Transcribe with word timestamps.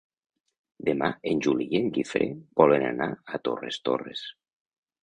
Demà 0.87 1.09
en 1.33 1.43
Juli 1.47 1.67
i 1.75 1.79
en 1.81 1.93
Guifré 1.99 2.31
volen 2.63 2.89
anar 2.89 3.13
a 3.37 3.43
Torres 3.51 3.83
Torres. 3.89 4.27